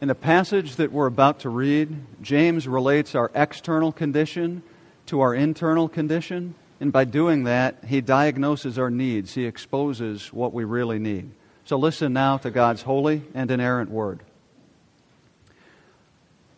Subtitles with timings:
[0.00, 4.62] In the passage that we're about to read, James relates our external condition
[5.06, 9.34] to our internal condition, and by doing that, he diagnoses our needs.
[9.34, 11.30] He exposes what we really need.
[11.64, 14.20] So listen now to God's holy and inerrant word.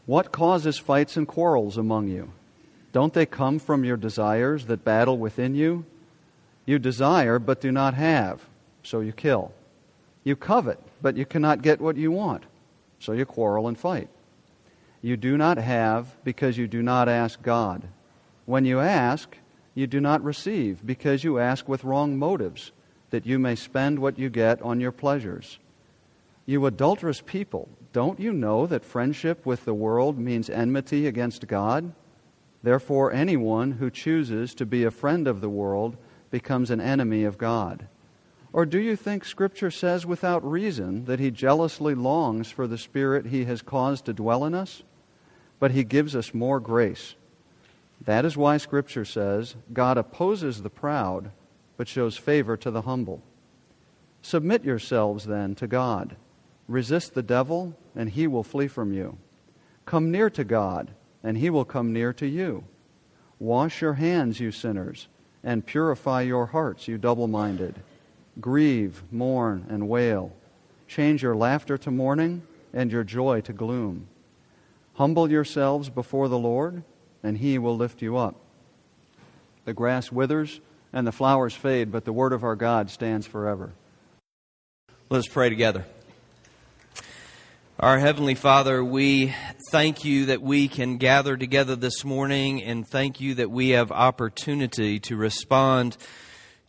[0.04, 2.32] What causes fights and quarrels among you?
[2.92, 5.86] Don't they come from your desires that battle within you?
[6.66, 8.42] You desire, but do not have,
[8.82, 9.52] so you kill.
[10.24, 12.44] You covet, but you cannot get what you want,
[13.00, 14.08] so you quarrel and fight.
[15.02, 17.88] You do not have because you do not ask God.
[18.44, 19.36] When you ask,
[19.74, 22.70] you do not receive because you ask with wrong motives,
[23.10, 25.58] that you may spend what you get on your pleasures.
[26.46, 31.92] You adulterous people, don't you know that friendship with the world means enmity against God?
[32.62, 35.96] Therefore, anyone who chooses to be a friend of the world
[36.30, 37.88] becomes an enemy of God.
[38.52, 43.26] Or do you think Scripture says without reason that He jealously longs for the Spirit
[43.26, 44.82] He has caused to dwell in us?
[45.58, 47.14] But He gives us more grace.
[48.04, 51.30] That is why Scripture says, God opposes the proud,
[51.76, 53.22] but shows favor to the humble.
[54.22, 56.16] Submit yourselves then to God.
[56.68, 59.18] Resist the devil, and he will flee from you.
[59.86, 60.90] Come near to God,
[61.22, 62.64] and he will come near to you.
[63.38, 65.08] Wash your hands, you sinners,
[65.42, 67.80] and purify your hearts, you double minded.
[68.38, 70.32] Grieve, mourn, and wail.
[70.86, 72.42] Change your laughter to mourning
[72.72, 74.08] and your joy to gloom.
[74.94, 76.82] Humble yourselves before the Lord,
[77.22, 78.36] and he will lift you up.
[79.64, 80.60] The grass withers
[80.92, 83.72] and the flowers fade, but the word of our God stands forever.
[85.08, 85.84] Let us pray together.
[87.78, 89.34] Our Heavenly Father, we
[89.70, 93.90] thank you that we can gather together this morning and thank you that we have
[93.90, 95.96] opportunity to respond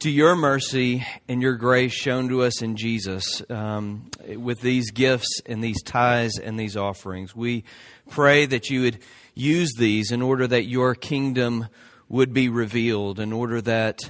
[0.01, 5.41] to your mercy and your grace shown to us in Jesus um, with these gifts
[5.45, 7.35] and these tithes and these offerings.
[7.35, 7.65] We
[8.09, 8.97] pray that you would
[9.35, 11.67] use these in order that your kingdom
[12.09, 14.09] would be revealed, in order that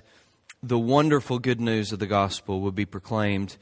[0.64, 3.58] the wonderful good news of the gospel would be proclaimed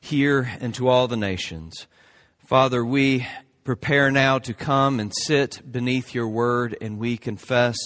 [0.00, 1.86] here and to all the nations.
[2.46, 3.26] Father, we
[3.64, 7.76] prepare now to come and sit beneath your word, and we confess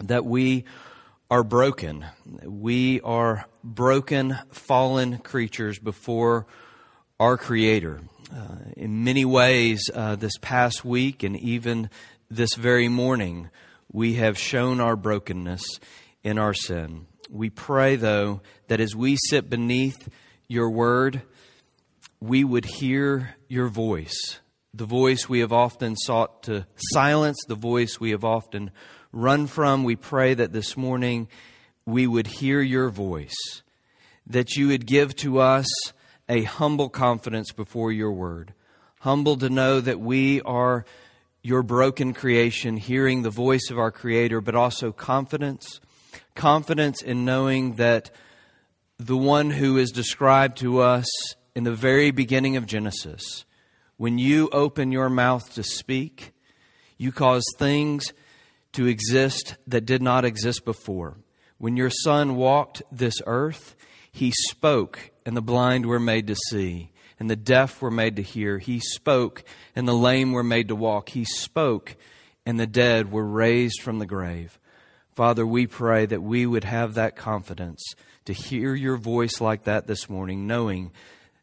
[0.00, 0.64] that we
[1.30, 2.06] are broken.
[2.42, 6.46] We are broken, fallen creatures before
[7.20, 8.00] our Creator.
[8.34, 11.90] Uh, in many ways, uh, this past week and even
[12.30, 13.50] this very morning,
[13.92, 15.62] we have shown our brokenness
[16.22, 17.06] in our sin.
[17.30, 20.08] We pray, though, that as we sit beneath
[20.46, 21.20] your word,
[22.20, 24.40] we would hear your voice,
[24.72, 28.70] the voice we have often sought to silence, the voice we have often
[29.18, 29.82] run from.
[29.82, 31.26] We pray that this morning
[31.84, 33.62] we would hear your voice,
[34.26, 35.66] that you would give to us
[36.28, 38.54] a humble confidence before your word,
[39.00, 40.84] humble to know that we are
[41.42, 45.80] your broken creation, hearing the voice of our Creator, but also confidence,
[46.36, 48.10] confidence in knowing that
[48.98, 51.06] the one who is described to us
[51.56, 53.44] in the very beginning of Genesis,
[53.96, 56.32] when you open your mouth to speak,
[56.98, 58.12] you cause things
[58.78, 61.16] to exist that did not exist before.
[61.58, 63.74] When your Son walked this earth,
[64.12, 68.22] he spoke, and the blind were made to see, and the deaf were made to
[68.22, 68.58] hear.
[68.58, 69.42] He spoke,
[69.74, 71.08] and the lame were made to walk.
[71.08, 71.96] He spoke,
[72.46, 74.60] and the dead were raised from the grave.
[75.10, 77.82] Father, we pray that we would have that confidence
[78.26, 80.92] to hear your voice like that this morning, knowing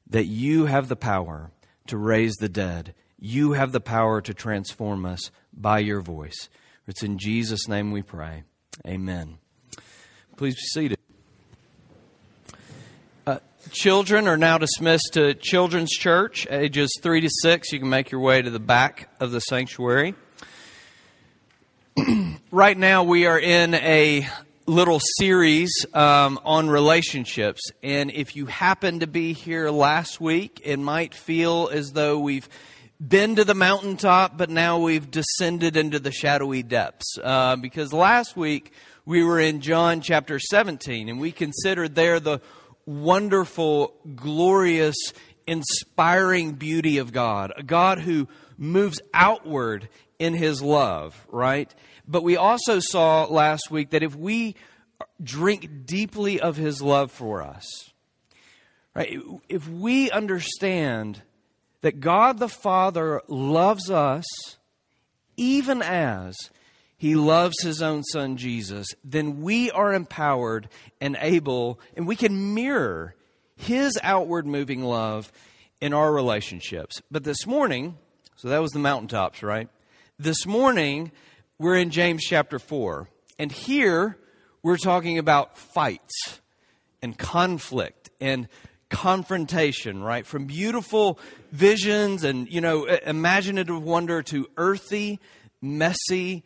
[0.08, 1.52] that you have the power
[1.88, 2.96] to raise the dead.
[3.20, 6.48] You have the power to transform us by your voice.
[6.88, 8.44] It's in Jesus' name we pray.
[8.86, 9.40] Amen.
[10.38, 11.00] Please be seated.
[13.26, 13.40] Uh,
[13.72, 17.72] children are now dismissed to Children's Church, ages 3 to 6.
[17.72, 20.14] You can make your way to the back of the sanctuary.
[22.52, 24.28] right now, we are in a
[24.68, 27.72] little series um, on relationships.
[27.82, 32.48] And if you happen to be here last week, it might feel as though we've
[33.00, 37.18] been to the mountaintop, but now we've descended into the shadowy depths.
[37.22, 38.72] Uh, because last week
[39.06, 42.40] we were in John chapter 17, and we considered there the
[42.86, 44.96] wonderful, glorious,
[45.48, 48.28] inspiring beauty of God, a God who
[48.58, 51.74] moves outward in his love, right?
[52.08, 54.56] But we also saw last week that if we
[55.22, 57.66] drink deeply of his love for us,
[58.94, 59.20] right?
[59.50, 61.22] If we understand
[61.86, 64.26] that God the Father loves us
[65.38, 66.36] even as
[66.98, 70.68] he loves his own son Jesus, then we are empowered
[71.00, 73.14] and able, and we can mirror
[73.56, 75.32] his outward moving love
[75.80, 77.04] in our relationships.
[77.12, 78.00] But this morning,
[78.36, 79.70] So that was the mountaintops, right?
[80.18, 81.12] This morning,
[81.60, 83.08] we're in James chapter 4.
[83.38, 84.18] And here,
[84.64, 86.42] we're talking about fights
[87.04, 88.48] and conflict and
[88.90, 90.26] confrontation, right?
[90.26, 91.20] From beautiful
[91.52, 95.20] visions and, you know, imaginative wonder to earthy,
[95.62, 96.44] messy,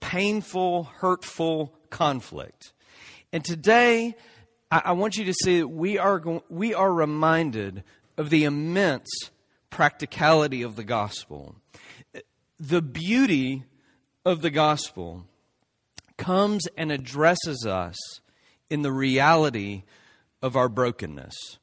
[0.00, 2.72] painful, hurtful conflict.
[3.32, 4.16] And today,
[4.70, 7.84] I, want you to see that we are, we are reminded
[8.16, 9.08] of the immense
[9.70, 11.56] practicality of the gospel.
[12.58, 13.64] The beauty
[14.24, 15.26] of the gospel
[16.16, 17.96] comes and addresses us
[18.70, 19.84] in the reality
[20.42, 21.58] of our brokenness.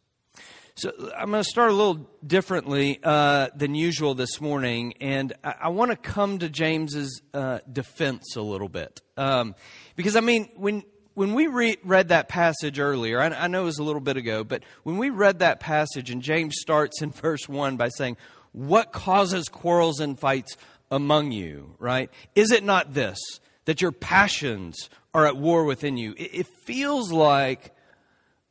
[0.81, 5.53] So I'm going to start a little differently uh, than usual this morning, and I,
[5.61, 9.53] I want to come to James's uh, defense a little bit, um,
[9.95, 10.81] because I mean when
[11.13, 14.17] when we re- read that passage earlier, I, I know it was a little bit
[14.17, 18.17] ago, but when we read that passage, and James starts in verse 1 by saying,
[18.51, 20.57] What causes quarrels and fights
[20.89, 22.09] among you, right?
[22.33, 23.19] Is it not this,
[23.65, 26.15] that your passions are at war within you?
[26.17, 27.71] It, it feels like,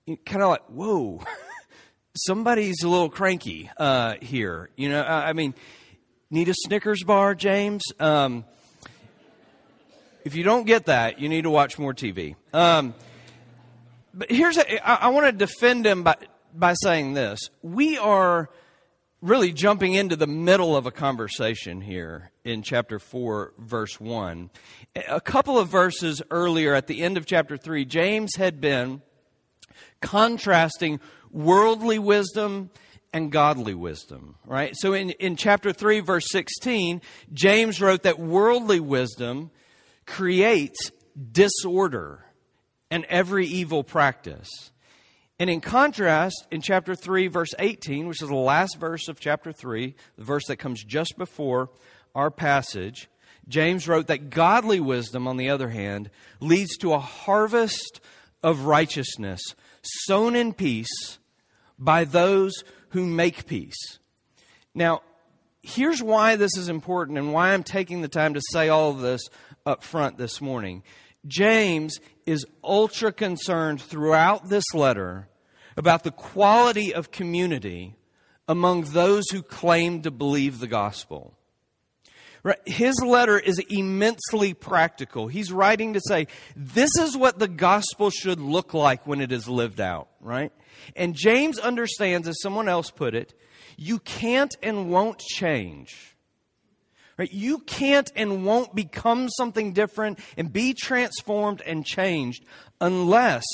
[0.07, 1.25] kind of like, whoa,
[2.27, 4.71] somebody's a little cranky uh, here.
[4.77, 5.55] You know, I, I, mean,
[6.31, 7.83] need a Snickers bar, James?
[7.99, 8.45] Um,
[10.25, 12.37] if you don't get that, you need to watch more TV.
[12.53, 12.95] Um,
[14.13, 16.17] but here's a, I, I want to defend him by
[16.55, 18.51] by saying this: we are
[19.23, 24.49] really jumping into the middle of a conversation here in chapter 4 verse 1
[25.09, 29.03] a couple of verses earlier at the end of chapter 3 james had been
[30.01, 32.71] contrasting worldly wisdom
[33.13, 37.01] and godly wisdom right so in, in chapter 3 verse 16
[37.33, 39.51] james wrote that worldly wisdom
[40.07, 40.91] creates
[41.33, 42.25] disorder
[42.91, 44.49] and every evil practice.
[45.39, 49.53] And in contrast, in chapter 3, verse 18, which is the last verse of chapter
[49.53, 51.71] 3, the verse that comes just before
[52.15, 53.09] our passage,
[53.49, 56.11] James wrote that godly wisdom, on the other hand,
[56.41, 58.01] leads to a harvest
[58.43, 59.41] of righteousness
[59.83, 61.19] sown in peace
[61.81, 63.99] by those who make peace.
[64.75, 65.03] Now,
[65.63, 69.01] here's why this is important and why I'm taking the time to say all of
[69.01, 69.29] this
[69.67, 70.83] up front this morning.
[71.27, 75.29] James is ultra concerned throughout this letter
[75.77, 77.97] about the quality of community
[78.47, 81.37] among those who claim to believe the gospel.
[82.65, 85.29] His letter is immensely practical.
[85.29, 86.27] He's writing to say,
[86.57, 90.53] this is what the gospel should look like when it is lived out, right?
[90.97, 93.35] And James understands, as someone else put it,
[93.77, 96.11] you can't and won't change
[97.21, 97.31] Right?
[97.35, 102.47] You can't and won't become something different and be transformed and changed
[102.81, 103.45] unless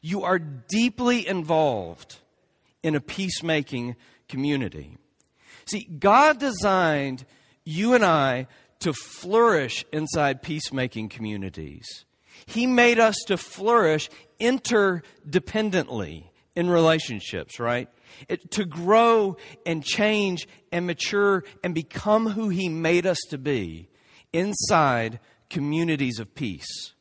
[0.00, 2.20] you are deeply involved
[2.84, 3.96] in a peacemaking
[4.28, 4.96] community.
[5.66, 7.24] See, God designed
[7.64, 8.46] you and I
[8.78, 12.04] to flourish inside peacemaking communities.
[12.46, 14.08] He made us to flourish
[14.38, 17.88] interdependently in relationships, right?
[18.28, 19.36] It, to grow
[19.66, 23.88] and change and mature and become who He made us to be
[24.32, 25.20] inside
[25.50, 26.92] communities of peace.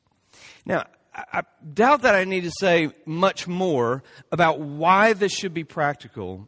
[0.66, 0.86] Now,
[1.16, 6.48] I, doubt that I need to say much more about why this should be practical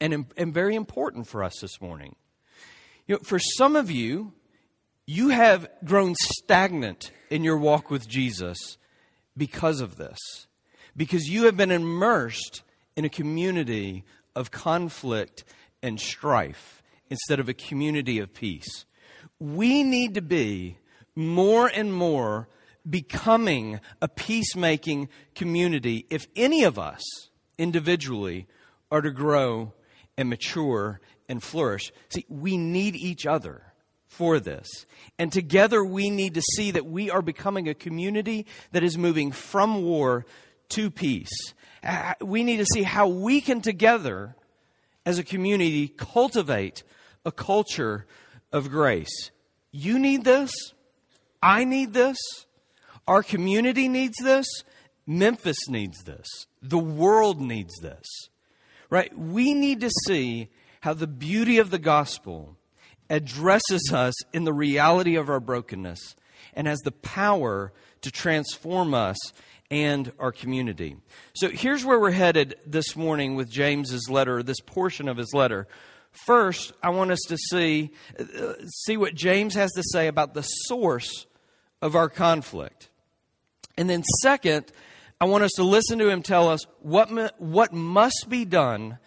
[0.00, 2.16] and, and very important for us this morning.
[3.06, 4.32] You know, for some of you,
[5.06, 8.78] you have grown stagnant in your walk with Jesus
[9.36, 10.18] because of this,
[10.96, 12.62] because you have been immersed
[12.96, 15.44] in a community of conflict
[15.82, 18.84] and strife instead of a community of peace.
[19.38, 20.78] We need to be
[21.14, 22.48] more and more
[22.88, 27.02] becoming a peacemaking community if any of us
[27.58, 28.46] individually
[28.90, 29.72] are to grow
[30.16, 31.92] and mature and flourish.
[32.08, 33.62] See, we need each other
[34.06, 34.86] for this.
[35.18, 39.32] And together we need to see that we are becoming a community that is moving
[39.32, 40.24] from war
[40.68, 41.54] to peace
[41.86, 44.34] uh, we need to see how we can together
[45.04, 46.82] as a community cultivate
[47.24, 48.06] a culture
[48.52, 49.30] of grace.
[49.70, 50.50] You need this.
[51.42, 52.16] I need this.
[53.06, 54.46] Our community needs this.
[55.06, 56.26] Memphis needs this.
[56.60, 58.04] The world needs this.
[58.90, 59.16] Right?
[59.16, 60.48] We need to see
[60.80, 62.56] how the beauty of the gospel
[63.08, 66.16] addresses us in the reality of our brokenness
[66.54, 69.16] and has the power to transform us
[69.70, 70.96] and our community.
[71.34, 75.66] So here's where we're headed this morning with James's letter, this portion of his letter.
[76.24, 78.54] First, I want us to see uh,
[78.84, 81.26] see what James has to say about the source
[81.82, 82.88] of our conflict.
[83.76, 84.72] And then second,
[85.20, 88.98] I want us to listen to him tell us what what must be done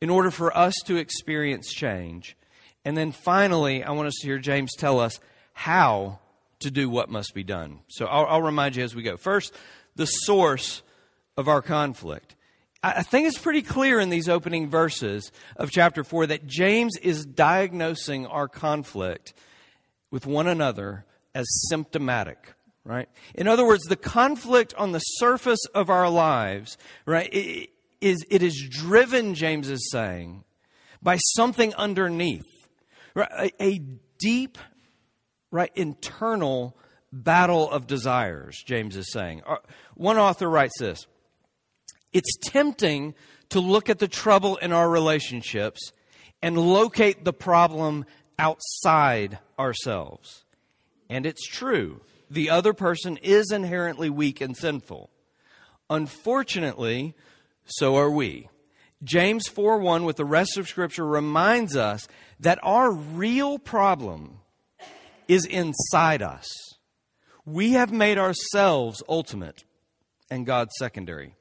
[0.00, 2.36] in order for us to experience change.
[2.84, 5.18] And then finally, I want us to hear James tell us
[5.52, 6.20] how
[6.60, 7.80] to do what must be done.
[7.88, 9.16] So I'll, I'll remind you as we go.
[9.16, 9.52] First,
[9.96, 10.82] the source
[11.36, 12.34] of our conflict.
[12.82, 17.26] I think it's pretty clear in these opening verses of chapter 4 that James is
[17.26, 19.34] diagnosing our conflict
[20.12, 23.08] with one another as symptomatic, right?
[23.34, 28.42] In other words, the conflict on the surface of our lives, right, it is, it
[28.42, 30.44] is driven, James is saying,
[31.02, 32.68] by something underneath,
[33.14, 33.52] right?
[33.60, 33.78] A, a
[34.18, 34.58] deep,
[35.50, 36.76] right, internal
[37.24, 39.42] battle of desires, James is saying.
[39.46, 39.56] Uh,
[39.94, 41.06] one author writes this
[42.12, 43.14] It's tempting
[43.50, 45.92] to look at the trouble in our relationships
[46.42, 48.04] and locate the problem
[48.38, 50.44] outside ourselves.
[51.08, 52.00] And it's true.
[52.30, 55.10] The other person is inherently weak and sinful.
[55.88, 57.14] Unfortunately,
[57.64, 58.48] so are we.
[59.04, 62.08] James 4 1 with the rest of Scripture reminds us
[62.40, 64.40] that our real problem
[65.28, 66.48] is inside us.
[67.46, 69.64] We have made ourselves ultimate
[70.28, 71.34] and God secondary.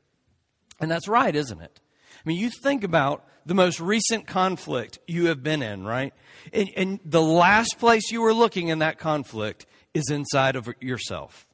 [0.79, 1.81] And that's right, isn't it?
[2.13, 6.13] I mean, you think about the most recent conflict you have been in, right?
[6.53, 11.47] And, and the last place you were looking in that conflict is inside of yourself.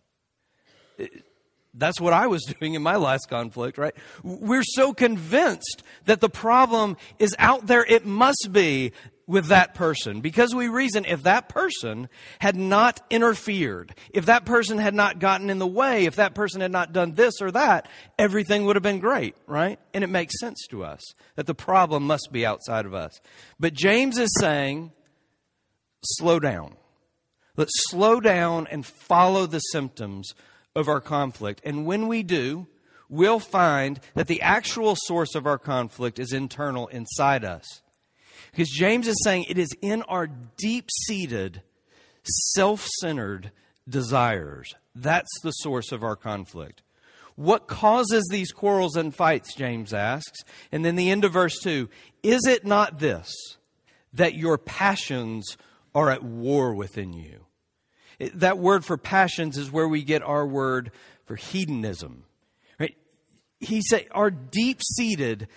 [1.73, 3.93] That's what I was doing in my last conflict, right?
[4.23, 8.93] We're so convinced that the problem is out there, it must be
[9.31, 12.09] with that person because we reason if that person
[12.39, 16.59] had not interfered, if that person had not gotten in the way, if that person
[16.59, 17.87] had not done this or that,
[18.19, 19.79] everything would have been great, right?
[19.93, 21.01] And it makes sense to us
[21.35, 23.21] that the problem must be outside of us.
[23.57, 24.91] But James is saying,
[26.03, 26.75] slow down.
[27.55, 30.33] Let's slow down and follow the symptoms
[30.75, 31.61] of our conflict.
[31.63, 32.67] And when we do,
[33.07, 37.81] we'll find that the actual source of our conflict is internal inside us.
[38.51, 41.61] Because James is saying it is in our deep seated,
[42.23, 43.51] self centered
[43.87, 44.73] desires.
[44.93, 46.81] That's the source of our conflict.
[47.35, 50.41] What causes these quarrels and fights, James asks.
[50.71, 51.89] And then the end of verse 2
[52.23, 53.31] Is it not this,
[54.13, 55.57] that your passions
[55.95, 57.45] are at war within you?
[58.35, 60.91] That word for passions is where we get our word
[61.25, 62.25] for hedonism.
[63.61, 65.47] He said our deep-seated,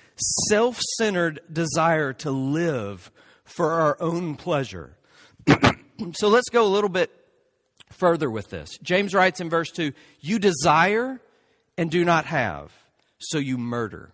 [0.48, 3.10] self-centered desire to live
[3.44, 4.96] for our own pleasure.
[6.12, 7.10] so let's go a little bit
[7.90, 8.76] further with this.
[8.82, 11.20] James writes in verse 2, you desire
[11.78, 12.72] and do not have,
[13.18, 14.12] so you murder.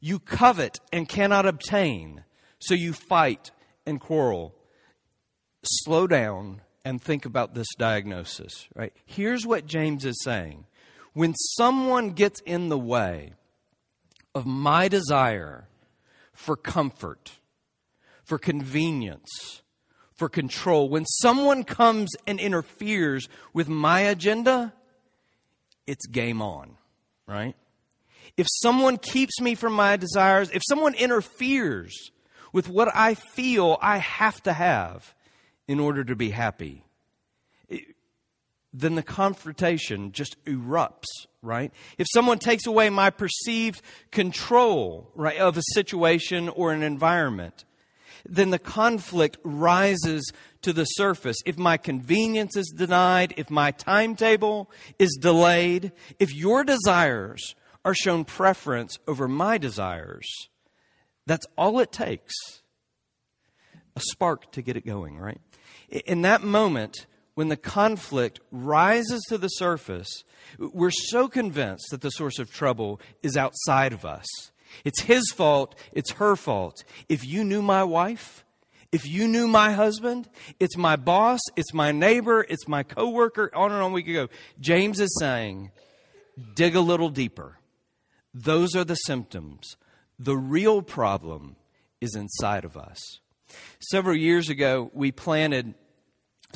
[0.00, 2.24] You covet and cannot obtain,
[2.58, 3.50] so you fight
[3.86, 4.54] and quarrel.
[5.62, 8.92] Slow down and think about this diagnosis, right?
[9.06, 10.66] Here's what James is saying.
[11.16, 13.32] When someone gets in the way
[14.34, 15.66] of my desire
[16.34, 17.38] for comfort,
[18.22, 19.62] for convenience,
[20.12, 24.74] for control, when someone comes and interferes with my agenda,
[25.86, 26.76] it's game on,
[27.26, 27.56] right?
[28.36, 32.10] If someone keeps me from my desires, if someone interferes
[32.52, 35.14] with what I feel I have to have,
[35.66, 36.82] in order to be happy,
[38.78, 41.06] then the confrontation just erupts,
[41.40, 41.72] right?
[41.96, 43.80] If someone takes away my perceived
[44.10, 47.64] control, right, of a situation or an environment,
[48.26, 50.30] then the conflict rises
[50.60, 51.38] to the surface.
[51.46, 58.26] If my convenience is denied, if my timetable is delayed, if your desires are shown
[58.26, 60.28] preference over my desires,
[61.24, 62.34] that's all it takes.
[63.94, 65.40] A spark to get it going, right?
[65.88, 67.06] in that moment,
[67.36, 70.24] when the conflict rises to the surface,
[70.58, 74.26] we're so convinced that the source of trouble is outside of us.
[74.86, 76.82] It's his fault, it's her fault.
[77.10, 78.42] If you knew my wife,
[78.90, 83.70] if you knew my husband, it's my boss, it's my neighbor, it's my coworker, on
[83.70, 84.28] and on we could go.
[84.58, 85.72] James is saying,
[86.54, 87.58] dig a little deeper.
[88.32, 89.76] Those are the symptoms.
[90.18, 91.56] The real problem
[92.00, 92.98] is inside of us.
[93.78, 95.74] Several years ago, we planted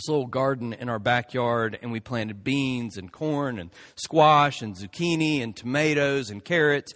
[0.01, 4.75] this little garden in our backyard and we planted beans and corn and squash and
[4.75, 6.95] zucchini and tomatoes and carrots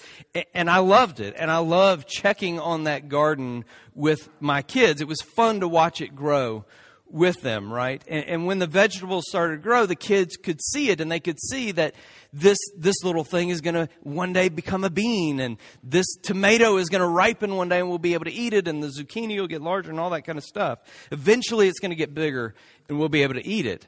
[0.55, 5.03] and I loved it and I loved checking on that garden with my kids.
[5.03, 6.65] It was fun to watch it grow
[7.11, 8.03] with them, right?
[8.09, 11.21] And, and, when the vegetables started to grow, the kids could see it and they
[11.21, 11.95] could see that
[12.35, 16.77] this, this little thing is going to one day become a bean and this tomato
[16.77, 18.89] is going to ripen one day and we'll be able to eat it and the
[18.89, 20.81] zucchini will get larger and all that kind of stuff.
[21.13, 22.55] Eventually it's going to get bigger
[22.89, 23.87] and we'll be able to eat it.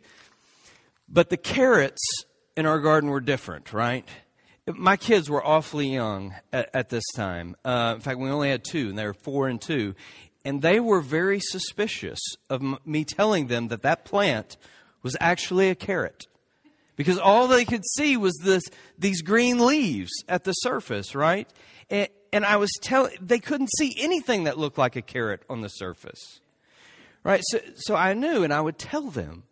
[1.09, 2.03] But the carrots
[2.57, 4.09] in our garden were different, right?
[4.67, 7.57] My kids were awfully young at, at this time.
[7.65, 9.97] Uh, in fact, we only had two and they were four and two
[10.45, 14.57] and they were very suspicious of m- me telling them that that plant
[15.03, 16.26] was actually a carrot.
[16.97, 18.62] Because all they could see was this,
[18.99, 21.49] these green leaves at the surface, right?
[21.91, 25.61] And, and I was telling, they couldn't see anything that looked like a carrot on
[25.61, 26.41] the surface.
[27.23, 27.43] Right?
[27.45, 29.45] So, so I knew, and I would tell them,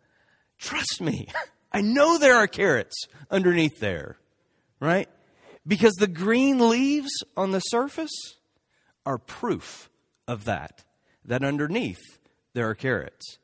[0.57, 1.27] trust me,
[1.71, 2.95] I know there are carrots
[3.29, 4.17] underneath there.
[4.79, 5.09] Right?
[5.67, 8.35] Because the green leaves on the surface
[9.05, 9.89] are proof
[10.27, 10.83] of that,
[11.23, 12.19] that underneath
[12.53, 13.37] there are carrots.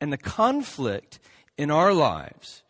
[0.00, 1.18] And the conflict
[1.56, 2.62] in our lives,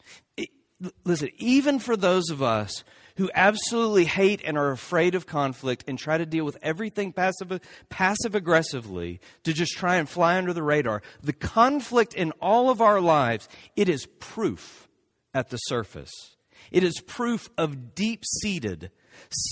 [1.05, 2.85] listen, even for those of us
[3.17, 7.61] who absolutely hate and are afraid of conflict and try to deal with everything passive,
[7.89, 12.81] passive aggressively to just try and fly under the radar, the conflict in all of
[12.81, 14.89] our lives, it is proof
[15.33, 16.13] at the surface.
[16.73, 18.91] It is proof of deep seated,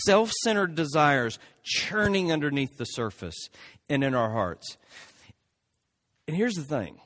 [0.04, 3.48] self centered desires churning underneath the surface
[3.88, 4.76] and in our hearts.
[6.26, 6.98] And here's the thing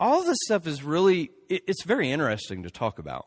[0.00, 3.26] all this stuff is really, it's very interesting to talk about,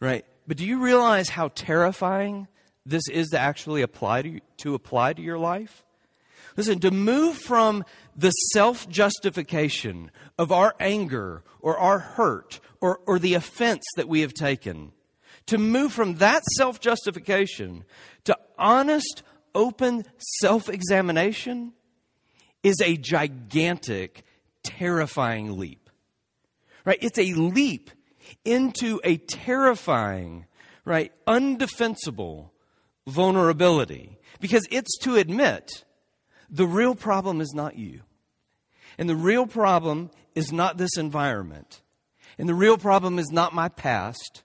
[0.00, 0.24] right?
[0.46, 2.48] But do you realize how terrifying
[2.84, 5.84] this is to actually apply to, to apply to your life?
[6.56, 7.84] Listen, to move from
[8.16, 14.22] the self justification of our anger or our hurt or, or the offense that we
[14.22, 14.92] have taken,
[15.46, 17.84] to move from that self justification
[18.24, 19.22] to honest,
[19.54, 20.04] open
[20.40, 21.72] self examination
[22.62, 24.24] is a gigantic,
[24.62, 25.88] terrifying leap.
[26.84, 26.98] Right?
[27.00, 27.90] It's a leap
[28.44, 30.46] into a terrifying,
[30.84, 32.50] right, undefensible
[33.06, 34.18] vulnerability.
[34.40, 35.84] Because it's to admit
[36.48, 38.02] the real problem is not you.
[38.98, 41.82] And the real problem is not this environment.
[42.38, 44.42] And the real problem is not my past.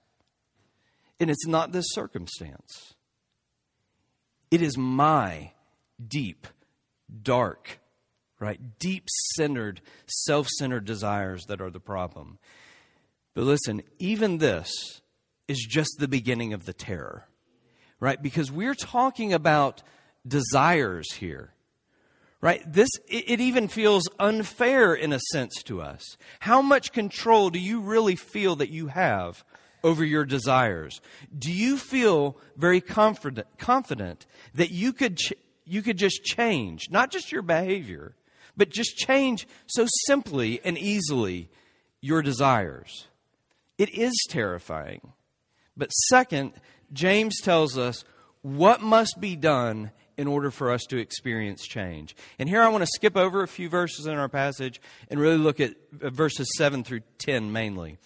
[1.18, 2.94] And it's not this circumstance.
[4.50, 5.52] It is my
[6.06, 6.46] deep,
[7.22, 7.80] dark,
[8.38, 12.38] right, deep centered, self centered desires that are the problem.
[13.36, 14.72] But listen, even this
[15.46, 17.28] is just the beginning of the terror,
[18.00, 18.20] right?
[18.20, 19.82] Because we're talking about
[20.26, 21.52] desires here,
[22.40, 22.62] right?
[22.66, 26.16] This, it, even feels unfair in a sense to us.
[26.40, 29.44] How much control do you really feel that you have
[29.84, 31.02] over your desires?
[31.38, 35.34] Do you feel very confident, confident that you could, ch-
[35.66, 38.16] you could just change, not just your behavior,
[38.56, 41.50] but just change so simply and easily
[42.00, 43.08] your desires?
[43.78, 45.12] It is terrifying.
[45.76, 46.52] But second,
[46.92, 48.04] James tells us
[48.42, 52.16] what must be done in order for us to experience change.
[52.38, 55.36] And here I want to skip over a few verses in our passage and really
[55.36, 57.98] look at uh, verses 7 through 10 mainly.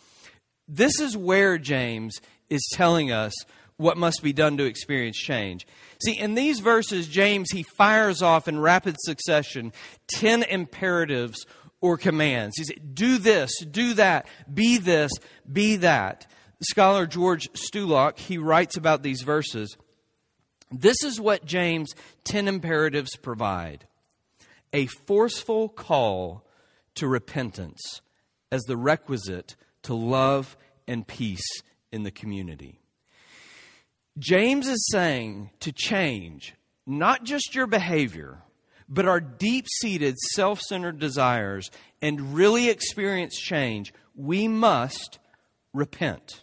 [0.67, 3.33] This is where James is telling us
[3.77, 5.67] what must be done to experience change.
[6.05, 9.73] See, in these verses, James, he fires off in rapid succession
[10.09, 11.47] 10 imperatives
[11.81, 12.57] or commands.
[12.57, 15.11] He said, do this, do that, be this,
[15.51, 16.27] be that.
[16.63, 19.77] Scholar George Stulac, he writes about these verses.
[20.71, 23.87] This is what James' 10 imperatives provide
[24.73, 26.47] a forceful call
[26.95, 28.03] to repentance
[28.53, 32.79] as the requisite to love and peace in the community.
[34.19, 36.55] James is saying to change
[36.87, 38.43] not just your behavior,
[38.91, 41.71] but our deep seated self centered desires
[42.03, 45.19] and really experience change, we must
[45.73, 46.43] repent.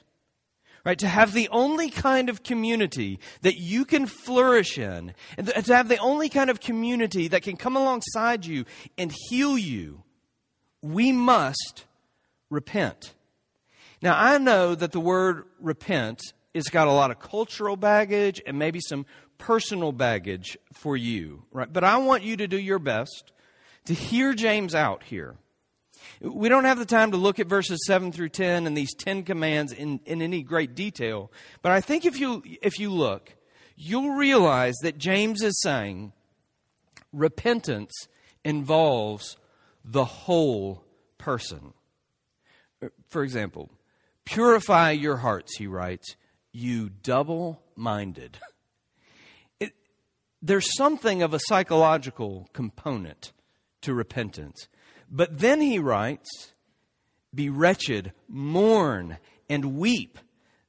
[0.85, 0.97] Right?
[0.99, 5.89] To have the only kind of community that you can flourish in, and to have
[5.89, 8.63] the only kind of community that can come alongside you
[8.97, 10.03] and heal you,
[10.81, 11.83] we must
[12.49, 13.13] repent.
[14.01, 16.21] Now, I know that the word repent
[16.55, 19.05] has got a lot of cultural baggage and maybe some
[19.37, 21.71] personal baggage for you, right?
[21.71, 23.31] But I want you to do your best
[23.85, 25.35] to hear James out here.
[26.21, 29.23] We don't have the time to look at verses 7 through 10 and these 10
[29.23, 33.35] commands in, in any great detail, but I think if you, if you look,
[33.75, 36.13] you'll realize that James is saying
[37.13, 37.91] repentance
[38.43, 39.37] involves
[39.83, 40.83] the whole
[41.17, 41.73] person.
[43.09, 43.71] For example,
[44.25, 46.15] purify your hearts, he writes,
[46.51, 48.37] you double minded.
[50.47, 53.33] there's something of a psychological component
[53.81, 54.67] to repentance.
[55.09, 56.53] But then he writes,
[57.33, 59.17] Be wretched, mourn,
[59.49, 60.17] and weep.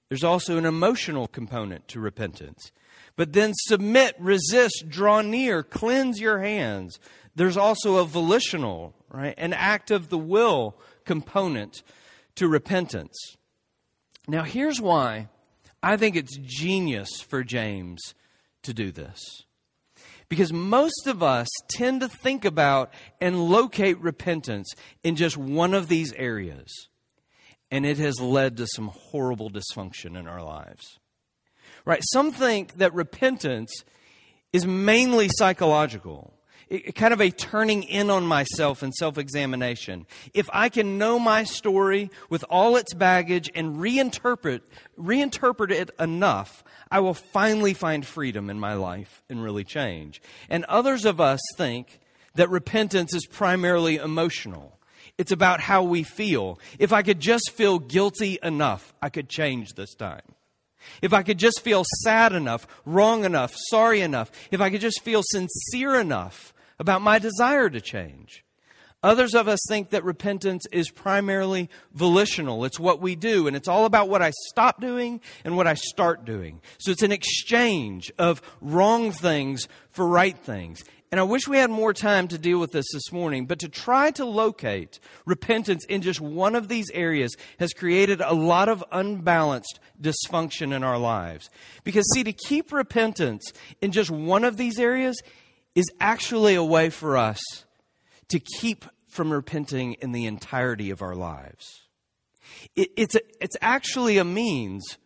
[0.08, 2.72] There's also an emotional component to repentance.
[3.16, 6.98] But then submit, resist, draw near, cleanse your hands.
[7.34, 11.82] There's also a volitional, right, an act of the will component
[12.36, 13.36] to repentance.
[14.26, 15.28] Now, here's why
[15.82, 18.14] I think it's genius for James
[18.62, 19.44] to do this.
[20.28, 25.88] Because most of us tend to think about and locate repentance in just one of
[25.88, 26.88] these areas.
[27.70, 30.98] And it has led to some horrible dysfunction in our lives.
[31.84, 32.02] Right?
[32.12, 33.70] Some think that repentance
[34.52, 36.38] is mainly psychological
[36.94, 40.07] kind of a turning in on myself and self examination.
[40.35, 44.61] If I can know my story with all its baggage and reinterpret,
[44.98, 50.20] reinterpret it enough, I will finally find freedom in my life and really change.
[50.48, 52.00] And others of us think
[52.35, 54.78] that repentance is primarily emotional.
[55.16, 56.61] It's about how we feel.
[56.78, 60.22] If I could just feel guilty enough, I could change this time.
[61.02, 65.02] If I could just feel sad enough, wrong enough, sorry enough, if I could just
[65.02, 68.44] feel sincere enough about my desire to change.
[69.02, 72.64] Others of us think that repentance is primarily volitional.
[72.64, 75.74] It's what we do, and it's all about what I stop doing and what I
[75.74, 76.60] start doing.
[76.78, 80.82] So it's an exchange of wrong things for right things.
[81.10, 83.68] And I wish we had more time to deal with this this morning, but to
[83.68, 88.84] try to locate repentance in just one of these areas has created a lot of
[88.92, 91.48] unbalanced dysfunction in our lives.
[91.84, 95.22] Because, see, to keep repentance in just one of these areas
[95.78, 97.40] is actually a way for us
[98.26, 101.82] to keep from repenting in the entirety of our lives.
[102.74, 104.98] It, it's, a, it's actually a means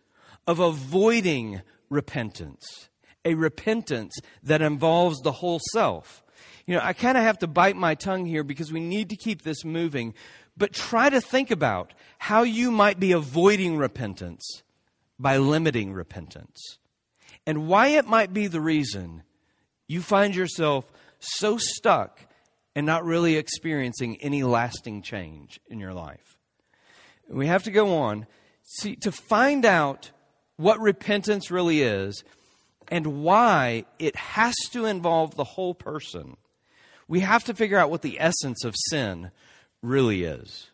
[0.47, 2.89] of avoiding repentance,
[3.23, 6.25] a repentance that involves the whole self.
[6.65, 9.17] You know, I kind of have to bite my tongue here because we need to
[9.17, 10.15] keep this moving,
[10.57, 14.63] but try to think about how you might be avoiding repentance
[15.19, 16.79] by limiting repentance
[17.47, 19.23] and why it might be the reason
[19.93, 22.19] you find yourself so stuck
[22.75, 26.37] and not really experiencing any lasting change in your life.
[27.29, 28.27] We have to go on.
[28.63, 30.11] See, to find out
[30.57, 32.25] what repentance really is
[32.89, 36.37] and why it has to involve the whole person,
[37.07, 39.31] we have to figure out what the essence of sin
[39.83, 40.71] really is.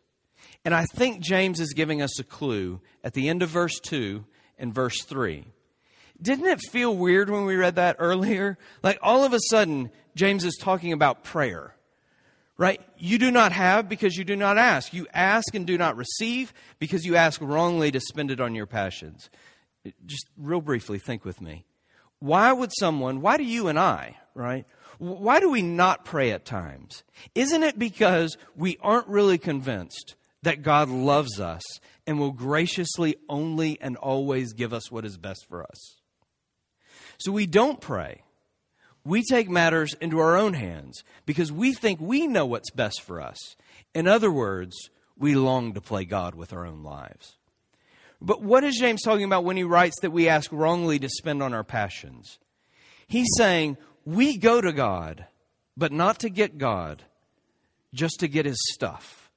[0.65, 4.25] And I think James is giving us a clue at the end of verse 2
[4.59, 5.47] and verse 3.
[6.21, 8.59] Didn't it feel weird when we read that earlier?
[8.83, 11.75] Like all of a sudden, James is talking about prayer,
[12.57, 12.81] right?
[12.99, 14.93] You do not have because you do not ask.
[14.93, 18.67] You ask and do not receive because you ask wrongly to spend it on your
[18.67, 19.31] passions.
[20.07, 21.65] Just real briefly, think with me.
[22.19, 24.67] Why would someone, why do you and I, right?
[24.99, 27.05] Why do we not pray at times?
[27.37, 31.63] Isn't it because we aren't really convinced that God loves us
[32.09, 35.99] and will graciously only and always give us what is best for us?
[37.19, 38.23] So we don't pray.
[39.05, 43.21] We take matters into our own hands because we think we know what's best for
[43.21, 43.57] us.
[43.95, 44.77] In other words,
[45.17, 47.37] we long to play God with our own lives.
[48.21, 51.43] But what is James talking about when he writes that we ask wrongly to spend
[51.43, 52.39] on our passions?
[53.07, 55.27] He's saying we go to God,
[55.77, 57.05] but not to get God,
[57.95, 59.31] just to get his stuff,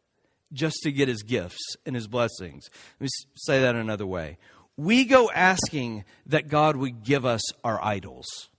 [0.51, 2.69] just to get his gifts and his blessings.
[2.99, 4.37] Let me say that another way
[4.77, 8.49] we go asking that God would give us our idols.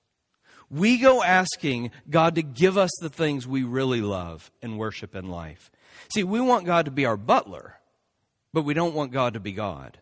[0.71, 5.29] We go asking God to give us the things we really love and worship in
[5.29, 5.71] life.
[6.09, 7.79] See, we want God to be our butler,
[8.53, 9.99] but we don't want God to be God.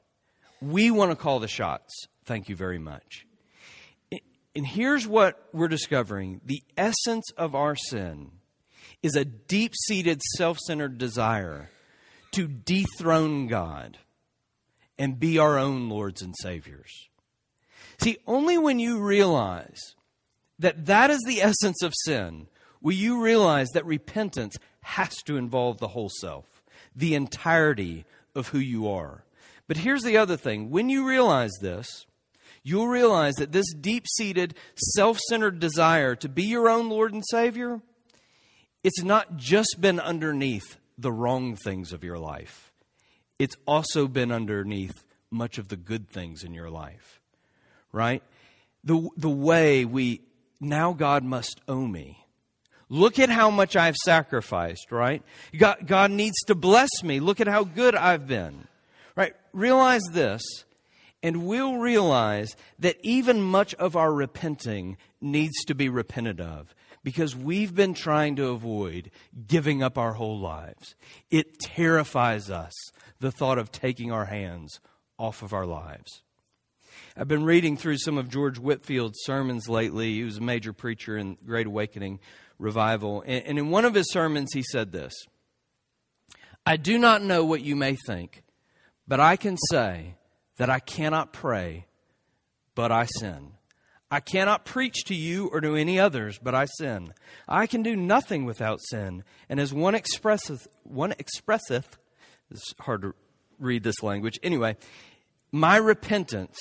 [0.60, 2.06] We want to call the shots.
[2.24, 3.26] Thank you very much.
[4.54, 8.32] And here's what we're discovering the essence of our sin
[9.02, 11.70] is a deep seated, self centered desire
[12.32, 13.98] to dethrone God
[15.00, 17.08] and be our own Lords and Saviors.
[17.98, 19.80] See, only when you realize
[20.58, 22.48] that that is the essence of sin
[22.82, 26.62] will you realize that repentance has to involve the whole self,
[26.94, 29.24] the entirety of who you are.
[29.66, 32.04] But here's the other thing when you realize this,
[32.62, 34.54] you'll realize that this deep seated,
[34.94, 37.80] self centered desire to be your own Lord and Savior,
[38.84, 42.69] it's not just been underneath the wrong things of your life
[43.40, 47.22] it's also been underneath much of the good things in your life,
[47.90, 48.22] right?
[48.84, 50.20] The, the way we,
[50.60, 52.18] now God must owe me.
[52.90, 55.22] Look at how much I've sacrificed, right?
[55.56, 57.18] God, God needs to bless me.
[57.18, 58.68] Look at how good I've been,
[59.16, 59.32] right?
[59.54, 60.42] Realize this,
[61.22, 67.34] and we'll realize that even much of our repenting needs to be repented of because
[67.34, 69.10] we've been trying to avoid
[69.46, 70.94] giving up our whole lives.
[71.30, 72.74] It terrifies us
[73.20, 74.80] the thought of taking our hands
[75.18, 76.22] off of our lives.
[77.16, 80.14] I've been reading through some of George Whitefield's sermons lately.
[80.14, 82.20] He was a major preacher in Great Awakening
[82.58, 83.22] revival.
[83.26, 85.12] And in one of his sermons, he said this
[86.64, 88.42] I do not know what you may think,
[89.06, 90.16] but I can say
[90.56, 91.86] that I cannot pray,
[92.74, 93.52] but I sin.
[94.10, 97.14] I cannot preach to you or to any others, but I sin.
[97.48, 99.22] I can do nothing without sin.
[99.48, 101.96] And as one expresseth, one expresseth,
[102.50, 103.14] it's hard to
[103.58, 104.38] read this language.
[104.42, 104.76] Anyway,
[105.52, 106.58] my repentance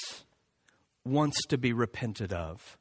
[1.05, 2.77] wants to be repented of.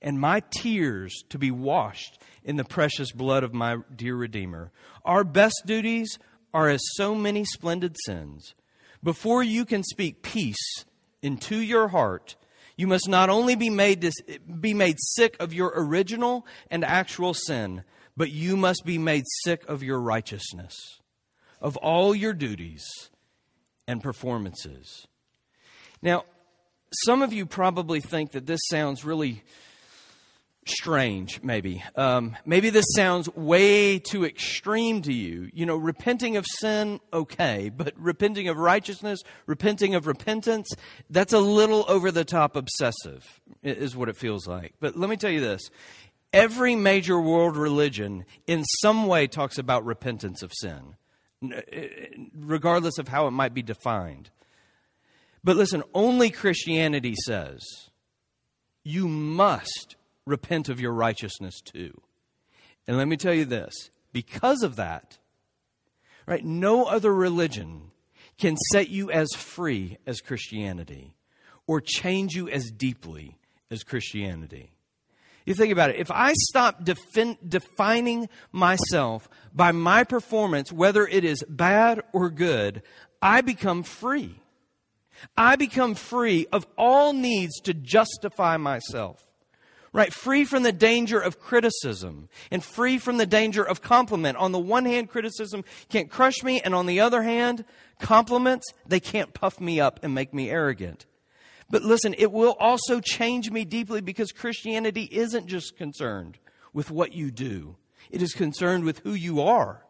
[0.00, 4.72] And my tears to be washed in the precious blood of my dear Redeemer.
[5.04, 6.18] Our best duties
[6.54, 8.54] are as so many splendid sins.
[9.02, 10.84] Before you can speak peace
[11.22, 12.36] into your heart,
[12.76, 14.22] you must not only be made, dis-
[14.60, 17.84] be made sick of your original and actual sin,
[18.16, 21.00] but you must be made sick of your righteousness,
[21.62, 22.84] of all your duties
[23.88, 25.06] and performances.
[26.02, 26.24] Now,
[27.04, 29.42] some of you probably think that this sounds really
[30.66, 31.82] strange, maybe.
[31.96, 35.48] Um, maybe this sounds way too extreme to you.
[35.52, 40.68] You know, repenting of sin, okay, but repenting of righteousness, repenting of repentance,
[41.10, 44.74] that's a little over the top obsessive, is what it feels like.
[44.80, 45.62] But let me tell you this
[46.32, 50.96] every major world religion in some way talks about repentance of sin,
[52.34, 54.30] regardless of how it might be defined.
[55.44, 57.60] But listen, only Christianity says
[58.84, 62.00] you must repent of your righteousness too.
[62.86, 63.72] And let me tell you this
[64.12, 65.18] because of that,
[66.26, 67.90] right, no other religion
[68.38, 71.14] can set you as free as Christianity
[71.66, 73.38] or change you as deeply
[73.70, 74.72] as Christianity.
[75.46, 75.96] You think about it.
[75.96, 82.82] If I stop defin- defining myself by my performance, whether it is bad or good,
[83.20, 84.40] I become free.
[85.36, 89.24] I become free of all needs to justify myself
[89.92, 90.12] right?
[90.12, 94.38] Free from the danger of criticism and free from the danger of compliment.
[94.38, 97.64] On the one hand, criticism can't crush me, and on the other hand,
[98.00, 101.06] compliments, they can't puff me up and make me arrogant.
[101.72, 106.38] But listen, it will also change me deeply because Christianity isn't just concerned
[106.74, 107.76] with what you do,
[108.10, 109.84] it is concerned with who you are.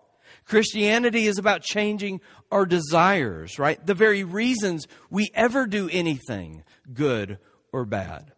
[0.44, 3.84] Christianity is about changing our desires, right?
[3.84, 7.38] The very reasons we ever do anything, good
[7.72, 8.32] or bad.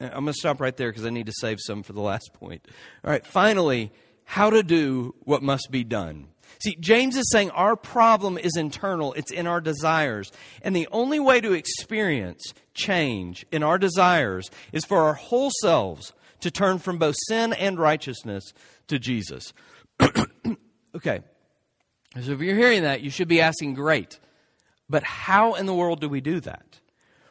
[0.00, 2.00] Uh, I'm going to stop right there because I need to save some for the
[2.00, 2.66] last point.
[3.04, 3.92] All right, finally,
[4.24, 6.28] how to do what must be done.
[6.60, 10.30] See, James is saying our problem is internal, it's in our desires.
[10.62, 16.12] And the only way to experience change in our desires is for our whole selves
[16.40, 18.52] to turn from both sin and righteousness
[18.88, 19.52] to Jesus.
[20.94, 21.20] okay,
[22.20, 24.18] so if you're hearing that, you should be asking, great.
[24.88, 26.80] But how in the world do we do that?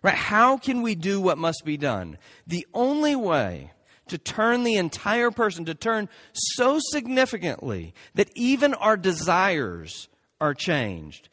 [0.01, 0.15] Right?
[0.15, 2.17] How can we do what must be done?
[2.47, 3.71] The only way
[4.07, 10.07] to turn the entire person, to turn so significantly that even our desires
[10.39, 11.29] are changed,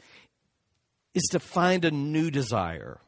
[1.15, 3.01] is to find a new desire.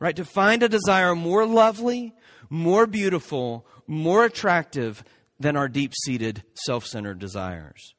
[0.00, 0.16] Right?
[0.16, 2.14] To find a desire more lovely,
[2.50, 5.04] more beautiful, more attractive
[5.38, 7.94] than our deep seated self centered desires.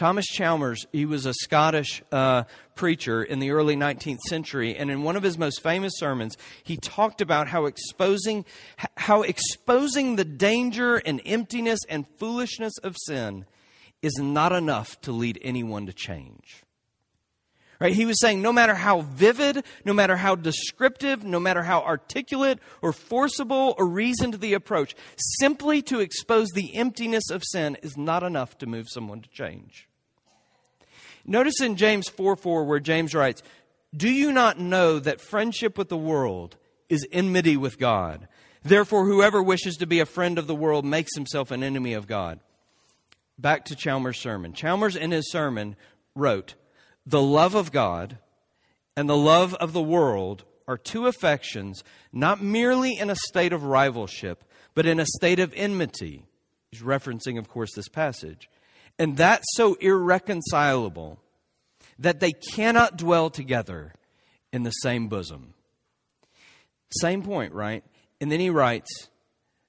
[0.00, 5.02] Thomas Chalmers, he was a Scottish uh, preacher in the early 19th century, and in
[5.02, 8.46] one of his most famous sermons, he talked about how exposing,
[8.96, 13.44] how exposing the danger and emptiness and foolishness of sin
[14.00, 16.62] is not enough to lead anyone to change.
[17.78, 17.92] Right?
[17.92, 22.58] He was saying no matter how vivid, no matter how descriptive, no matter how articulate
[22.80, 24.96] or forcible or reasoned the approach,
[25.38, 29.89] simply to expose the emptiness of sin is not enough to move someone to change.
[31.24, 33.42] Notice in James 4 4, where James writes,
[33.94, 36.56] Do you not know that friendship with the world
[36.88, 38.28] is enmity with God?
[38.62, 42.06] Therefore, whoever wishes to be a friend of the world makes himself an enemy of
[42.06, 42.40] God.
[43.38, 44.52] Back to Chalmers' sermon.
[44.52, 45.76] Chalmers, in his sermon,
[46.14, 46.56] wrote,
[47.06, 48.18] the love of God
[48.96, 53.62] and the love of the world are two affections, not merely in a state of
[53.62, 54.36] rivalship,
[54.74, 56.24] but in a state of enmity.
[56.70, 58.48] He's referencing, of course, this passage.
[59.00, 61.18] And that's so irreconcilable
[61.98, 63.94] that they cannot dwell together
[64.52, 65.54] in the same bosom.
[67.00, 67.82] Same point, right?
[68.20, 69.08] And then he writes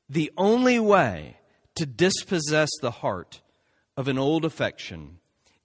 [0.09, 1.37] The only way
[1.75, 3.39] to dispossess the heart
[3.95, 5.19] of an old affection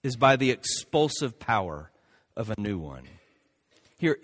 [0.05, 1.90] is by the expulsive power
[2.37, 3.02] of a new one.
[3.98, 4.16] Here,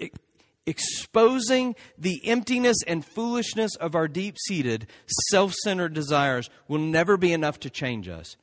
[0.66, 4.86] exposing the emptiness and foolishness of our deep seated,
[5.30, 8.36] self centered desires will never be enough to change us.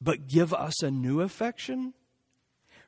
[0.00, 1.94] But give us a new affection,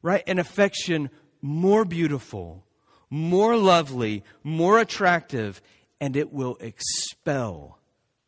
[0.02, 0.22] right?
[0.26, 2.64] An affection more beautiful,
[3.10, 5.62] more lovely, more attractive,
[6.00, 7.78] and it will expel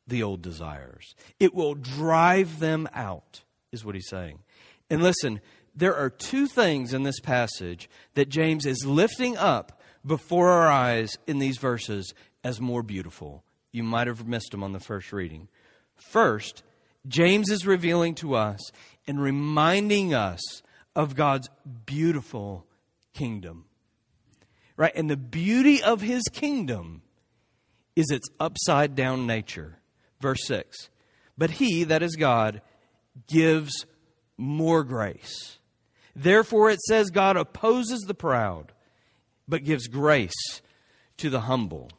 [0.07, 1.14] the old desires.
[1.38, 4.40] It will drive them out, is what he's saying.
[4.88, 5.40] And listen,
[5.75, 11.16] there are two things in this passage that James is lifting up before our eyes
[11.27, 12.12] in these verses
[12.43, 13.45] as more beautiful.
[13.73, 15.49] You might have missed them on the first reading.
[15.95, 16.62] First,
[17.09, 18.61] James is revealing to us
[19.07, 20.41] and reminding us
[20.95, 21.49] of God's
[21.87, 22.67] beautiful
[23.15, 23.65] kingdom.
[24.77, 24.93] Right?
[24.95, 27.03] And the beauty of his kingdom
[27.97, 29.79] is its upside down nature.
[30.21, 30.89] Verse 6
[31.37, 32.63] But he, that is God,
[33.27, 33.87] gives
[34.37, 35.59] more grace.
[36.15, 38.73] Therefore, it says God opposes the proud,
[39.47, 40.61] but gives grace
[41.19, 41.91] to the humble.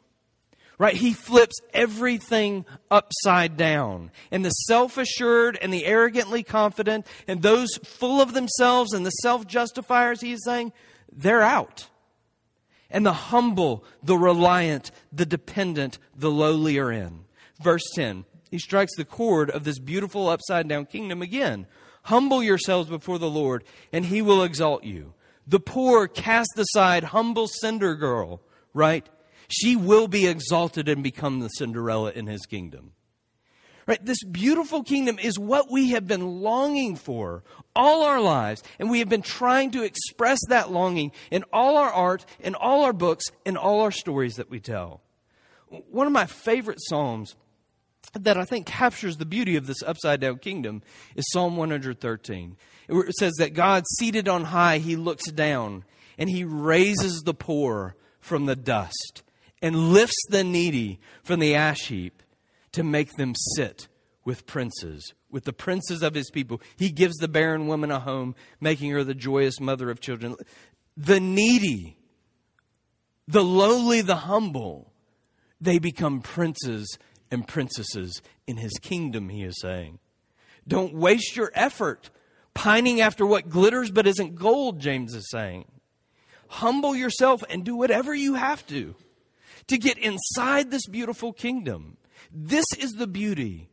[0.78, 0.94] Right?
[0.94, 4.10] He flips everything upside down.
[4.30, 9.10] And the self assured and the arrogantly confident and those full of themselves and the
[9.10, 10.72] self justifiers, he is saying,
[11.12, 11.88] they're out.
[12.90, 17.24] And the humble, the reliant, the dependent, the lowly are in.
[17.62, 21.66] Verse 10, he strikes the chord of this beautiful upside down kingdom again.
[22.04, 25.14] Humble yourselves before the Lord, and he will exalt you.
[25.46, 28.42] The poor cast aside, humble cinder girl,
[28.74, 29.08] right?
[29.52, 32.92] She will be exalted and become the Cinderella in his kingdom.
[33.86, 34.02] Right?
[34.02, 37.42] This beautiful kingdom is what we have been longing for
[37.76, 41.92] all our lives, and we have been trying to express that longing in all our
[41.92, 45.02] art, in all our books, in all our stories that we tell.
[45.68, 47.36] One of my favorite Psalms
[48.14, 50.82] that I think captures the beauty of this upside down kingdom
[51.14, 52.56] is Psalm 113.
[52.88, 55.84] It says that God, seated on high, he looks down
[56.16, 59.22] and he raises the poor from the dust
[59.62, 62.22] and lifts the needy from the ash heap
[62.72, 63.88] to make them sit
[64.24, 66.60] with princes, with the princes of his people.
[66.76, 70.36] He gives the barren woman a home, making her the joyous mother of children.
[70.96, 71.96] The needy,
[73.28, 74.92] the lowly, the humble,
[75.60, 76.98] they become princes
[77.30, 80.00] and princesses in his kingdom, he is saying.
[80.66, 82.10] Don't waste your effort
[82.54, 85.66] pining after what glitters but isn't gold, James is saying.
[86.48, 88.94] Humble yourself and do whatever you have to
[89.68, 91.96] to get inside this beautiful kingdom.
[92.30, 93.68] This is the beauty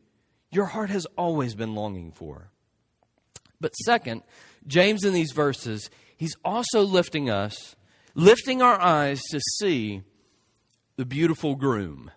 [0.50, 2.50] your heart has always been longing for.
[3.60, 4.22] But second,
[4.66, 7.76] James in these verses, he's also lifting us,
[8.14, 10.02] lifting our eyes to see
[10.96, 12.10] the beautiful groom.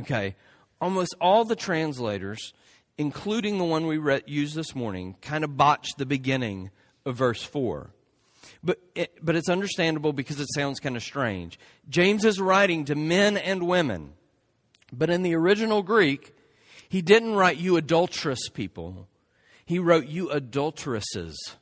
[0.00, 0.36] Okay,
[0.80, 2.52] almost all the translators,
[2.98, 6.70] including the one we used this morning, kind of botched the beginning
[7.06, 7.90] of verse 4.
[8.64, 11.58] But, it, but it's understandable because it sounds kind of strange.
[11.88, 14.12] James is writing to men and women.
[14.92, 16.34] But in the original Greek,
[16.88, 19.08] he didn't write you adulterous people.
[19.64, 21.56] He wrote you adulteresses.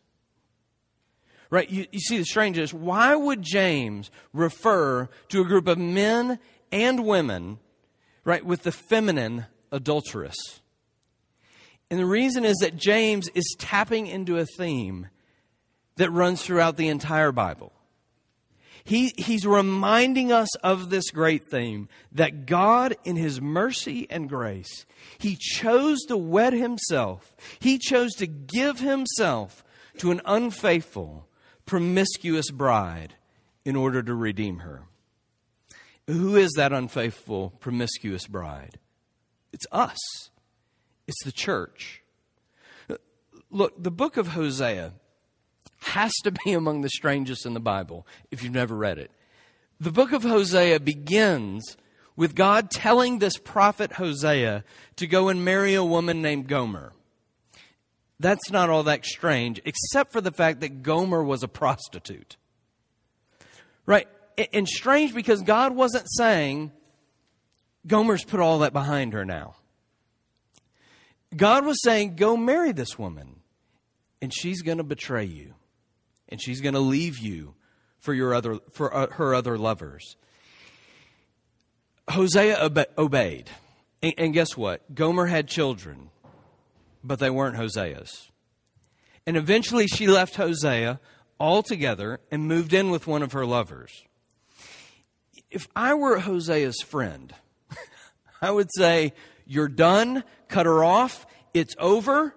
[1.49, 1.71] Right?
[1.71, 2.75] You, you see the strangeness.
[2.75, 6.39] Why would James refer to a group of men
[6.71, 7.59] and women
[8.25, 10.37] right, with the feminine adulteress.
[11.91, 15.09] And the reason is that James is tapping into a theme
[16.01, 17.73] that runs throughout the entire Bible.
[18.85, 24.87] He, he's reminding us of this great theme that God, in His mercy and grace,
[25.19, 27.37] He chose to wed Himself.
[27.59, 29.63] He chose to give Himself
[29.99, 31.29] to an unfaithful,
[31.67, 33.13] promiscuous bride
[33.67, 34.85] in order to redeem her.
[36.07, 38.79] Who is that unfaithful, promiscuous bride?
[39.53, 39.99] It's us,
[41.07, 42.03] it's the church.
[43.51, 44.95] Look, the book of Hosea
[45.81, 49.11] has to be among the strangest in the Bible if you've never read it.
[49.81, 51.77] The book of Hosea begins
[52.17, 54.65] with God telling this prophet Hosea
[54.97, 56.93] to go and marry a woman named Gomer.
[58.19, 62.37] That's not all that strange, except for the fact that Gomer was a prostitute.
[63.87, 64.07] Right?
[64.53, 66.73] and strange because God wasn't saying,
[67.87, 69.57] Gomer's put all that behind her now.
[71.35, 73.41] God was saying, Go marry this woman,
[74.21, 75.55] and she's going to betray you,
[76.31, 77.55] and she's going to leave you
[77.99, 80.17] for, your other, for uh, her other lovers.
[82.09, 83.51] Hosea obe- obeyed.
[84.03, 84.95] And, and guess what?
[84.95, 86.11] Gomer had children,
[87.05, 88.31] but they weren't Hosea's.
[89.27, 91.01] And eventually she left Hosea
[91.39, 94.05] altogether and moved in with one of her lovers
[95.51, 97.35] if I were Hosea's friend,
[98.43, 99.13] I would say,
[99.47, 102.35] You're done, cut her off, it's over.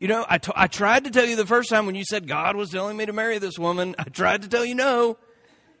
[0.00, 2.26] You know, I, t- I tried to tell you the first time when you said
[2.26, 5.18] God was telling me to marry this woman, I tried to tell you no.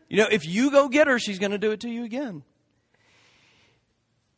[0.08, 2.42] You know, if you go get her, she's going to do it to you again.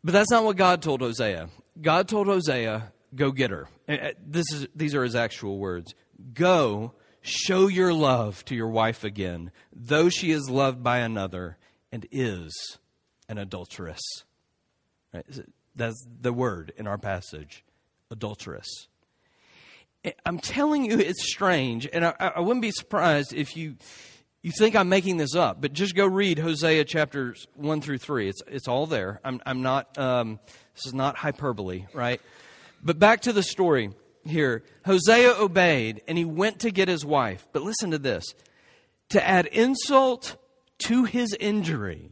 [0.04, 1.48] But that's not what God told Hosea.
[1.80, 3.68] God told Hosea, go get her.
[3.88, 5.94] Uh, this is, these are his actual words.
[6.32, 11.56] Go, show your love to your wife again, though she is loved by another
[11.90, 12.78] and is
[13.28, 14.00] an adulteress.
[15.12, 15.26] Right?
[15.74, 17.64] That's the word in our passage
[18.10, 18.88] adulteress.
[20.26, 23.76] I'm telling you, it's strange, and I, I wouldn't be surprised if you
[24.42, 28.28] You think I'm making this up, but just go read Hosea chapters 1 through 3.
[28.28, 29.20] It's, it's all there.
[29.24, 30.40] I'm, I'm not, um,
[30.74, 32.20] this is not hyperbole, right?
[32.82, 33.92] But back to the story
[34.24, 34.64] here.
[34.84, 37.46] Hosea obeyed and he went to get his wife.
[37.52, 38.24] But listen to this
[39.10, 40.36] to add insult
[40.86, 42.10] to his injury,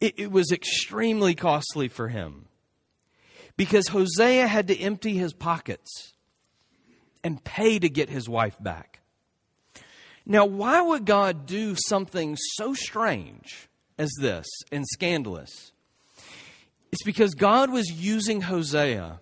[0.00, 2.46] it, it was extremely costly for him
[3.58, 6.14] because Hosea had to empty his pockets
[7.24, 9.00] and pay to get his wife back.
[10.24, 13.68] Now, why would God do something so strange
[13.98, 15.72] as this and scandalous?
[16.92, 19.20] It's because God was using Hosea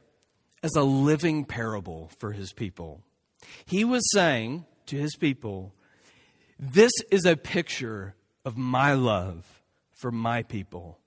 [0.62, 3.02] as a living parable for his people.
[3.64, 5.72] He was saying to his people,
[6.58, 10.98] This is a picture of my love for my people.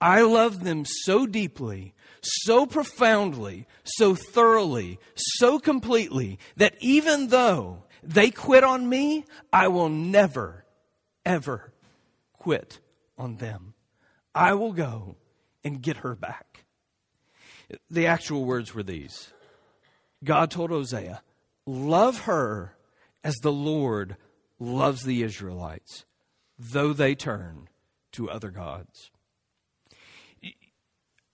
[0.00, 8.30] I love them so deeply, so profoundly, so thoroughly, so completely that even though they
[8.30, 10.64] quit on me, I will never,
[11.24, 11.72] ever
[12.32, 12.80] quit
[13.18, 13.74] on them.
[14.34, 15.16] I will go
[15.64, 16.64] and get her back.
[17.90, 19.32] The actual words were these
[20.24, 21.22] God told Hosea,
[21.66, 22.76] Love her
[23.24, 24.16] as the Lord
[24.58, 26.04] loves the Israelites,
[26.58, 27.68] though they turn
[28.12, 29.10] to other gods.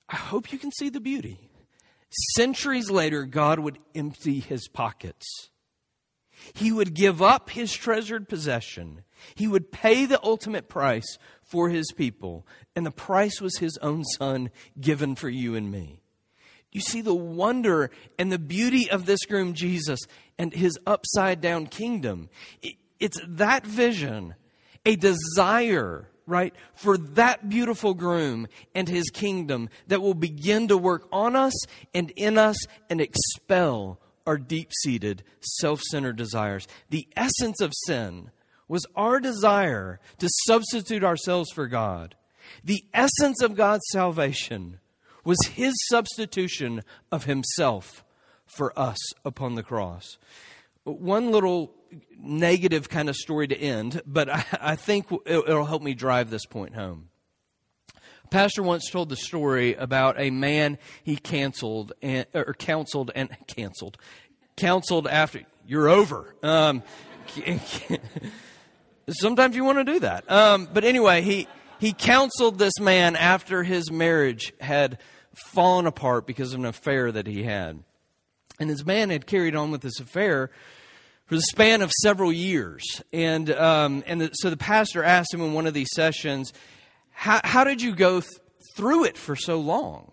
[0.08, 1.50] I hope you can see the beauty.
[2.34, 5.50] Centuries later, God would empty his pockets
[6.54, 9.02] he would give up his treasured possession.
[9.34, 12.46] He would pay the ultimate price for his people.
[12.76, 14.50] And the price was his own son
[14.80, 16.02] given for you and me.
[16.70, 20.00] You see the wonder and the beauty of this groom, Jesus,
[20.38, 22.28] and his upside down kingdom.
[23.00, 24.34] It's that vision,
[24.84, 31.08] a desire, right, for that beautiful groom and his kingdom that will begin to work
[31.10, 31.54] on us
[31.94, 32.56] and in us
[32.90, 36.68] and expel our deep seated, self centered desires.
[36.90, 38.30] The essence of sin
[38.68, 42.14] was our desire to substitute ourselves for God.
[42.62, 44.80] The essence of God's salvation
[45.24, 48.04] was his substitution of himself
[48.46, 50.18] for us upon the cross.
[50.84, 51.74] One little
[52.18, 56.46] negative kind of story to end, but I, I think it'll help me drive this
[56.46, 57.08] point home.
[58.30, 63.96] Pastor once told the story about a man he canceled and, or counseled and canceled,
[64.56, 66.34] counseled after you're over.
[66.42, 66.82] Um,
[69.08, 70.30] sometimes you want to do that.
[70.30, 71.48] Um, but anyway, he
[71.80, 74.98] he counseled this man after his marriage had
[75.52, 77.82] fallen apart because of an affair that he had,
[78.58, 80.50] and his man had carried on with this affair
[81.28, 82.82] for the span of several years.
[83.12, 86.52] And um, and the, so the pastor asked him in one of these sessions
[87.10, 88.32] how, how did you go th-
[88.76, 90.12] through it for so long?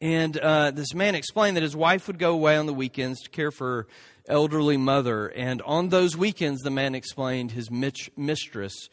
[0.00, 3.30] And uh, this man explained that his wife would go away on the weekends to
[3.30, 3.86] care for her
[4.26, 5.28] elderly mother.
[5.28, 8.88] And on those weekends, the man explained his mistress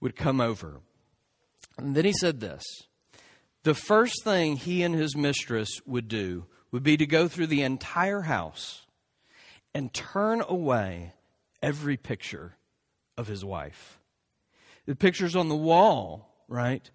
[0.00, 0.80] would come over.
[1.78, 2.64] And then he said this
[3.62, 7.62] The first thing he and his mistress would do would be to go through the
[7.62, 8.81] entire house
[9.74, 11.14] and turn away
[11.62, 12.56] every picture
[13.16, 13.98] of his wife.
[14.86, 16.88] The pictures on the wall right?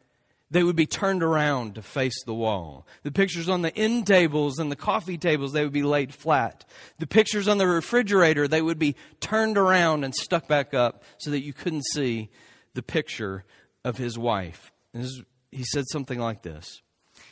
[0.49, 2.87] They would be turned around to face the wall.
[3.03, 6.63] The pictures on the end tables and the coffee tables, they would be laid flat.
[6.99, 11.31] The pictures on the refrigerator, they would be turned around and stuck back up so
[11.31, 12.29] that you couldn't see
[12.75, 13.43] the picture
[13.83, 14.71] of his wife.
[14.93, 16.81] He said something like this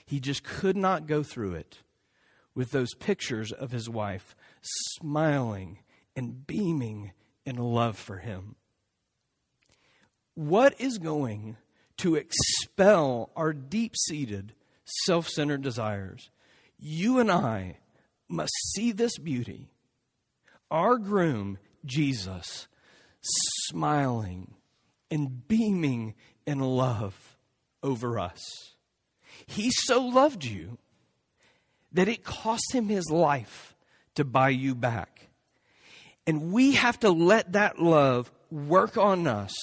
[0.06, 1.80] He just could not go through it
[2.56, 5.80] with those pictures of his wife smiling
[6.16, 7.12] and beaming
[7.46, 8.56] in love for him.
[10.34, 11.58] What is going
[11.98, 14.54] to expel our deep seated,
[15.06, 16.30] self centered desires.
[16.78, 17.78] You and I
[18.28, 19.70] must see this beauty.
[20.70, 22.68] Our groom, Jesus,
[23.22, 24.56] smiling
[25.10, 27.38] and beaming in love
[27.84, 28.42] over us.
[29.46, 30.78] He so loved you
[31.96, 33.76] that it cost him his life
[34.16, 35.28] to buy you back.
[36.28, 39.54] And we have to let that love work on us,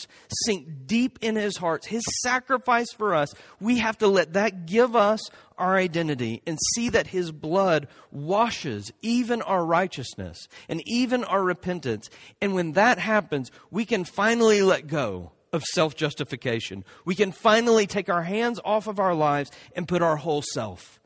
[0.44, 4.94] sink deep in his heart, his sacrifice for us, we have to let that give
[4.96, 5.20] us
[5.56, 12.10] our identity and see that his blood washes even our righteousness and even our repentance.
[12.40, 16.84] And when that happens, we can finally let go of self justification.
[17.04, 20.98] We can finally take our hands off of our lives and put our whole self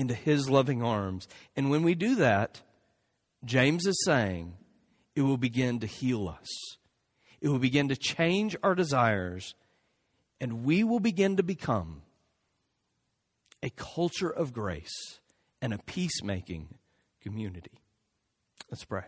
[0.00, 1.28] into his loving arms.
[1.54, 2.62] And when we do that,
[3.44, 4.54] James is saying,
[5.14, 6.48] it will begin to heal us
[7.40, 9.54] it will begin to change our desires,
[10.40, 12.02] and we will begin to become
[13.62, 15.20] a culture of grace
[15.62, 16.78] and a peacemaking
[17.22, 17.80] community.
[18.70, 19.04] Let's pray.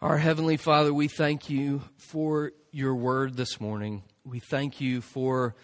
[0.00, 4.04] Our Heavenly Father, we thank you for your word this morning.
[4.24, 5.56] We thank you for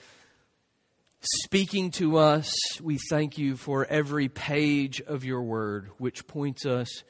[1.25, 2.55] speaking to us.
[2.81, 7.05] We thank you for every page of your word, which points us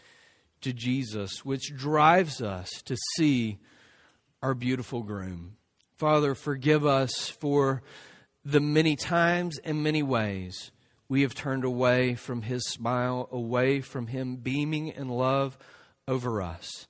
[0.61, 3.59] to Jesus, which drives us to see
[4.43, 5.57] our beautiful groom.
[5.97, 7.83] Father, forgive us for
[8.45, 10.71] the many times and many ways
[11.09, 15.59] we have turned away from his smile, away from him beaming in love
[16.07, 16.87] over us.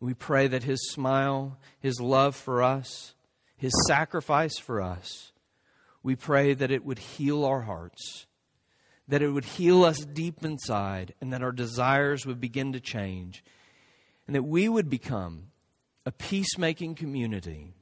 [0.00, 3.14] We pray that His smile, His love for us,
[3.56, 5.29] His sacrifice for us,
[6.02, 8.26] we pray that it would heal our hearts,
[9.08, 13.44] that it would heal us deep inside, and that our desires would begin to change,
[14.26, 15.48] and that we would become
[16.06, 17.74] a peacemaking community,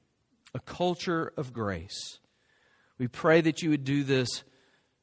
[0.54, 2.18] a culture of grace.
[2.98, 4.42] We pray that you would do this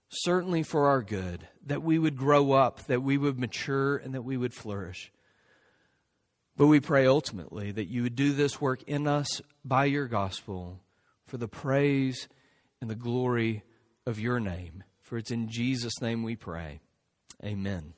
[0.10, 4.24] certainly for our good, that we would grow up, that we would mature, and that
[4.24, 5.12] we would flourish.
[6.58, 10.80] But we pray ultimately that you would do this work in us by your gospel
[11.26, 12.28] for the praise
[12.86, 13.64] and the glory
[14.06, 14.84] of your name.
[15.02, 16.82] For it's in Jesus' name we pray.
[17.44, 17.96] Amen.